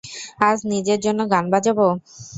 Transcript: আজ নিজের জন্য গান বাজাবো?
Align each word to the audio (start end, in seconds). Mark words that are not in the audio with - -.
আজ 0.41 0.57
নিজের 0.71 0.99
জন্য 1.05 1.19
গান 1.31 1.45
বাজাবো? 1.53 1.87